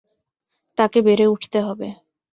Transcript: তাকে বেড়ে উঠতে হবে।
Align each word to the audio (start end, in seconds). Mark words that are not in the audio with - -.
তাকে 0.77 0.99
বেড়ে 1.01 1.25
উঠতে 1.27 1.59
হবে। 1.61 1.87